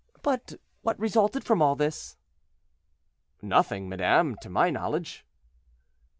But 0.23 0.55
what 0.81 0.99
resulted 0.99 1.43
from 1.43 1.61
all 1.61 1.75
this?" 1.75 2.17
"Nothing, 3.39 3.87
madame, 3.87 4.33
to 4.37 4.49
my 4.49 4.71
knowledge." 4.71 5.27